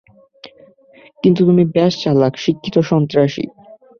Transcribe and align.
কিন্তু 1.23 1.41
তুমি 1.45 1.63
বেশ 1.75 1.93
চালাক, 2.03 2.33
শিক্ষিত 2.37 2.75
সন্ত্রাসী। 2.81 3.45